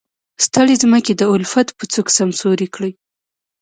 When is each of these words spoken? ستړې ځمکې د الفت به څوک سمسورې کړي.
ستړې 0.45 0.75
ځمکې 0.83 1.13
د 1.15 1.21
الفت 1.33 1.67
به 1.77 1.83
څوک 1.93 2.07
سمسورې 2.17 2.67
کړي. 2.75 2.91